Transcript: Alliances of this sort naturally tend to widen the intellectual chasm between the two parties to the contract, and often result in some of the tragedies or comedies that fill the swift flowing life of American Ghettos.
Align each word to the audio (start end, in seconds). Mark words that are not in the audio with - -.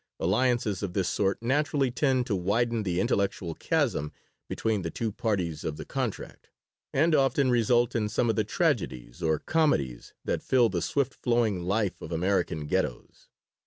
Alliances 0.19 0.81
of 0.81 0.93
this 0.93 1.07
sort 1.09 1.43
naturally 1.43 1.91
tend 1.91 2.25
to 2.25 2.35
widen 2.35 2.81
the 2.81 2.99
intellectual 2.99 3.53
chasm 3.53 4.11
between 4.49 4.81
the 4.81 4.89
two 4.89 5.11
parties 5.11 5.61
to 5.61 5.69
the 5.69 5.85
contract, 5.85 6.49
and 6.91 7.13
often 7.13 7.51
result 7.51 7.95
in 7.95 8.09
some 8.09 8.27
of 8.27 8.35
the 8.35 8.43
tragedies 8.43 9.21
or 9.21 9.37
comedies 9.37 10.15
that 10.25 10.41
fill 10.41 10.69
the 10.69 10.81
swift 10.81 11.13
flowing 11.13 11.61
life 11.61 12.01
of 12.01 12.11
American 12.11 12.65
Ghettos. 12.65 13.29